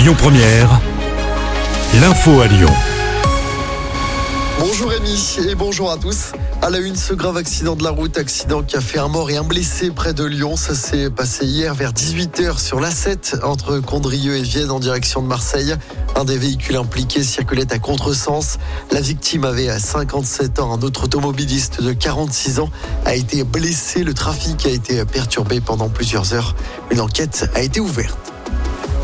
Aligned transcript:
Lyon 0.00 0.14
Première, 0.16 0.80
l'info 2.00 2.40
à 2.40 2.46
Lyon. 2.46 2.72
Bonjour 4.58 4.88
Rémi 4.88 5.36
et 5.46 5.54
bonjour 5.54 5.90
à 5.90 5.98
tous. 5.98 6.32
À 6.62 6.70
la 6.70 6.78
une, 6.78 6.96
ce 6.96 7.12
grave 7.12 7.36
accident 7.36 7.76
de 7.76 7.84
la 7.84 7.90
route, 7.90 8.16
accident 8.16 8.62
qui 8.62 8.78
a 8.78 8.80
fait 8.80 8.98
un 8.98 9.08
mort 9.08 9.30
et 9.30 9.36
un 9.36 9.42
blessé 9.42 9.90
près 9.90 10.14
de 10.14 10.24
Lyon. 10.24 10.56
Ça 10.56 10.74
s'est 10.74 11.10
passé 11.10 11.44
hier 11.44 11.74
vers 11.74 11.92
18h 11.92 12.58
sur 12.58 12.80
l'A7 12.80 13.44
entre 13.44 13.78
Condrieu 13.80 14.36
et 14.38 14.42
Vienne 14.42 14.70
en 14.70 14.80
direction 14.80 15.20
de 15.20 15.26
Marseille. 15.26 15.76
Un 16.16 16.24
des 16.24 16.38
véhicules 16.38 16.76
impliqués 16.76 17.22
circulait 17.22 17.70
à 17.70 17.78
contresens. 17.78 18.56
La 18.92 19.02
victime 19.02 19.44
avait 19.44 19.78
57 19.78 20.60
ans. 20.60 20.72
Un 20.72 20.80
autre 20.80 21.04
automobiliste 21.04 21.82
de 21.82 21.92
46 21.92 22.60
ans 22.60 22.70
a 23.04 23.14
été 23.14 23.44
blessé. 23.44 24.02
Le 24.02 24.14
trafic 24.14 24.64
a 24.64 24.70
été 24.70 25.04
perturbé 25.04 25.60
pendant 25.60 25.90
plusieurs 25.90 26.32
heures. 26.32 26.56
Une 26.90 27.02
enquête 27.02 27.50
a 27.54 27.60
été 27.60 27.80
ouverte. 27.80 28.32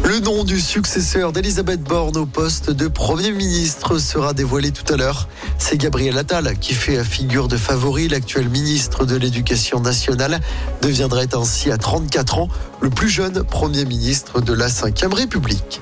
Le 0.07 0.21
nom 0.21 0.45
du 0.45 0.61
successeur 0.61 1.33
d'Elisabeth 1.33 1.83
Borne 1.83 2.17
au 2.17 2.27
poste 2.27 2.71
de 2.71 2.87
Premier 2.87 3.33
ministre 3.33 3.99
sera 3.99 4.35
dévoilé 4.35 4.71
tout 4.71 4.85
à 4.93 4.97
l'heure. 4.97 5.29
C'est 5.59 5.77
Gabriel 5.77 6.17
Attal 6.17 6.57
qui 6.61 6.75
fait 6.75 7.03
figure 7.03 7.49
de 7.49 7.57
favori. 7.57 8.07
L'actuel 8.07 8.49
ministre 8.49 9.05
de 9.05 9.17
l'Éducation 9.17 9.81
nationale 9.81 10.41
deviendrait 10.81 11.35
ainsi 11.35 11.73
à 11.73 11.77
34 11.77 12.39
ans 12.39 12.49
le 12.81 12.89
plus 12.89 13.09
jeune 13.09 13.43
Premier 13.43 13.85
ministre 13.85 14.41
de 14.41 14.53
la 14.53 14.69
Ve 14.69 15.13
République. 15.13 15.81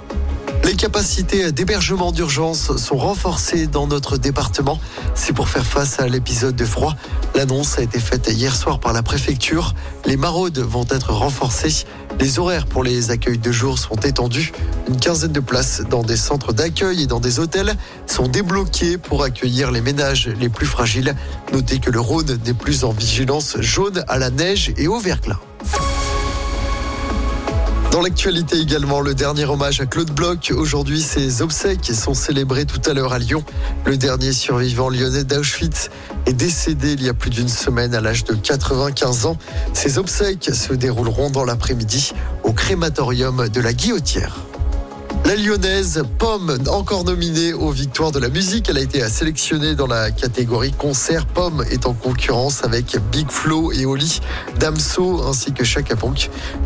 Les 0.64 0.76
capacités 0.76 1.52
d'hébergement 1.52 2.10
d'urgence 2.10 2.74
sont 2.78 2.96
renforcées 2.96 3.66
dans 3.66 3.86
notre 3.86 4.16
département. 4.16 4.80
C'est 5.14 5.34
pour 5.34 5.50
faire 5.50 5.66
face 5.66 6.00
à 6.00 6.08
l'épisode 6.08 6.56
de 6.56 6.64
froid. 6.64 6.96
L'annonce 7.34 7.78
a 7.78 7.82
été 7.82 8.00
faite 8.00 8.30
hier 8.32 8.56
soir 8.56 8.80
par 8.80 8.94
la 8.94 9.02
préfecture. 9.02 9.74
Les 10.06 10.16
maraudes 10.16 10.58
vont 10.58 10.86
être 10.88 11.12
renforcées. 11.12 11.84
Les 12.18 12.38
horaires 12.38 12.64
pour 12.64 12.82
les 12.82 13.10
accueils 13.10 13.36
de 13.36 13.52
jour 13.52 13.78
sont 13.78 13.96
étendus. 13.96 14.52
Une 14.88 14.96
quinzaine 14.96 15.32
de 15.32 15.40
places 15.40 15.82
dans 15.82 16.02
des 16.02 16.16
centres 16.16 16.54
d'accueil 16.54 17.02
et 17.02 17.06
dans 17.06 17.20
des 17.20 17.40
hôtels 17.40 17.74
sont 18.06 18.28
débloquées 18.28 18.96
pour 18.96 19.22
accueillir 19.22 19.70
les 19.70 19.82
ménages 19.82 20.28
les 20.28 20.48
plus 20.48 20.66
fragiles. 20.66 21.14
Notez 21.52 21.78
que 21.78 21.90
le 21.90 22.00
Rhône 22.00 22.38
n'est 22.42 22.54
plus 22.54 22.84
en 22.84 22.92
vigilance 22.92 23.58
jaune 23.60 24.02
à 24.08 24.18
la 24.18 24.30
neige 24.30 24.72
et 24.78 24.88
au 24.88 24.98
verglas. 24.98 25.40
Dans 27.94 28.00
l'actualité 28.00 28.58
également, 28.58 29.00
le 29.00 29.14
dernier 29.14 29.44
hommage 29.44 29.80
à 29.80 29.86
Claude 29.86 30.10
Bloch. 30.10 30.50
Aujourd'hui, 30.50 31.00
ses 31.00 31.42
obsèques 31.42 31.92
sont 31.94 32.12
célébrées 32.12 32.66
tout 32.66 32.80
à 32.90 32.92
l'heure 32.92 33.12
à 33.12 33.20
Lyon. 33.20 33.44
Le 33.84 33.96
dernier 33.96 34.32
survivant 34.32 34.88
lyonnais 34.88 35.22
d'Auschwitz 35.22 35.90
est 36.26 36.32
décédé 36.32 36.94
il 36.94 37.04
y 37.04 37.08
a 37.08 37.14
plus 37.14 37.30
d'une 37.30 37.46
semaine 37.46 37.94
à 37.94 38.00
l'âge 38.00 38.24
de 38.24 38.34
95 38.34 39.26
ans. 39.26 39.36
Ses 39.74 39.98
obsèques 39.98 40.50
se 40.52 40.72
dérouleront 40.72 41.30
dans 41.30 41.44
l'après-midi 41.44 42.14
au 42.42 42.52
crématorium 42.52 43.48
de 43.48 43.60
la 43.60 43.72
Guillotière. 43.72 44.40
La 45.26 45.36
lyonnaise 45.36 46.02
Pomme, 46.18 46.58
encore 46.68 47.04
nominée 47.04 47.54
aux 47.54 47.70
victoires 47.70 48.12
de 48.12 48.18
la 48.18 48.28
musique, 48.28 48.68
elle 48.68 48.76
a 48.76 48.82
été 48.82 49.00
sélectionnée 49.08 49.74
dans 49.74 49.86
la 49.86 50.10
catégorie 50.10 50.72
concert. 50.72 51.24
Pomme 51.24 51.64
est 51.70 51.86
en 51.86 51.94
concurrence 51.94 52.62
avec 52.62 52.98
Big 53.10 53.30
Flo 53.30 53.72
et 53.72 53.86
Oli, 53.86 54.20
Damso 54.60 55.22
ainsi 55.26 55.52
que 55.52 55.64
Chaka. 55.64 55.94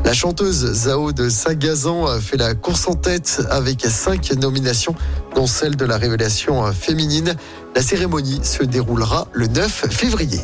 La 0.04 0.12
chanteuse 0.12 0.72
Zao 0.72 1.12
de 1.12 1.28
Sagazan 1.28 2.20
fait 2.20 2.36
la 2.36 2.54
course 2.54 2.88
en 2.88 2.94
tête 2.94 3.42
avec 3.48 3.86
cinq 3.88 4.32
nominations, 4.32 4.96
dont 5.36 5.46
celle 5.46 5.76
de 5.76 5.84
la 5.84 5.96
révélation 5.96 6.72
féminine. 6.72 7.36
La 7.76 7.82
cérémonie 7.82 8.40
se 8.42 8.64
déroulera 8.64 9.28
le 9.32 9.46
9 9.46 9.86
février. 9.88 10.40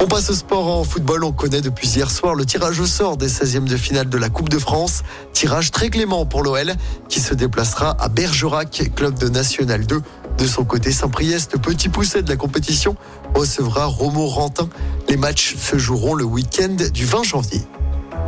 On 0.00 0.06
passe 0.06 0.30
au 0.30 0.34
sport 0.34 0.68
en 0.68 0.84
football. 0.84 1.24
On 1.24 1.32
connaît 1.32 1.60
depuis 1.60 1.88
hier 1.88 2.08
soir 2.08 2.36
le 2.36 2.46
tirage 2.46 2.78
au 2.78 2.86
sort 2.86 3.16
des 3.16 3.28
16e 3.28 3.64
de 3.64 3.76
finale 3.76 4.08
de 4.08 4.16
la 4.16 4.28
Coupe 4.28 4.48
de 4.48 4.58
France. 4.58 5.02
Tirage 5.32 5.72
très 5.72 5.90
clément 5.90 6.24
pour 6.24 6.44
l'OL 6.44 6.72
qui 7.08 7.18
se 7.18 7.34
déplacera 7.34 7.96
à 7.98 8.08
Bergerac, 8.08 8.92
club 8.94 9.18
de 9.18 9.28
National 9.28 9.84
2. 9.84 10.00
De 10.38 10.46
son 10.46 10.64
côté, 10.64 10.92
Saint-Priest, 10.92 11.58
petit 11.58 11.88
pousset 11.88 12.22
de 12.22 12.28
la 12.28 12.36
compétition, 12.36 12.94
recevra 13.34 13.86
Romo 13.86 14.26
Rantin. 14.26 14.68
Les 15.08 15.16
matchs 15.16 15.56
se 15.56 15.78
joueront 15.78 16.14
le 16.14 16.24
week-end 16.24 16.76
du 16.92 17.04
20 17.04 17.24
janvier. 17.24 17.62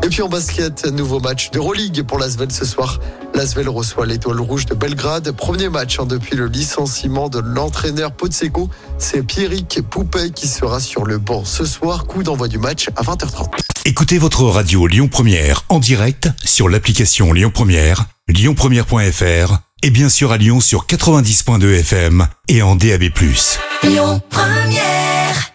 Et 0.03 0.09
puis 0.09 0.23
en 0.23 0.29
basket, 0.29 0.87
nouveau 0.87 1.21
match 1.21 1.51
d'Euroleague 1.51 2.03
pour 2.03 2.19
l'Asvel 2.19 2.51
ce 2.51 2.65
soir. 2.65 3.01
L'Asvel 3.35 3.69
reçoit 3.69 4.07
l'étoile 4.07 4.41
rouge 4.41 4.67
de 4.67 4.75
Belgrade. 4.75 5.31
Premier 5.33 5.69
match 5.69 5.99
hein, 6.01 6.07
depuis 6.07 6.37
le 6.37 6.47
licenciement 6.47 7.29
de 7.29 7.39
l'entraîneur 7.39 8.13
Potseko. 8.13 8.71
C'est 8.99 9.23
Pierrick 9.23 9.81
Poupet 9.89 10.31
qui 10.31 10.49
sera 10.49 10.81
sur 10.81 11.05
le 11.05 11.19
banc 11.19 11.45
ce 11.45 11.65
soir. 11.65 12.07
Coup 12.07 12.23
d'envoi 12.23 12.49
du 12.49 12.59
match 12.59 12.89
à 12.97 13.03
20h30. 13.03 13.51
Écoutez 13.85 14.19
votre 14.19 14.45
radio 14.45 14.87
Lyon 14.87 15.09
Première 15.09 15.65
en 15.69 15.79
direct 15.79 16.29
sur 16.45 16.69
l'application 16.69 17.33
Lyon 17.33 17.51
Première, 17.53 18.07
lyonpremière.fr 18.29 19.59
et 19.83 19.91
bien 19.91 20.09
sûr 20.09 20.33
à 20.33 20.39
Lyon 20.39 20.61
sur 20.61 20.87
90.2 20.87 21.81
FM 21.81 22.27
et 22.49 22.63
en 22.63 22.77
DAB+. 22.77 23.05
Lyon 23.83 24.21
Première 24.31 25.53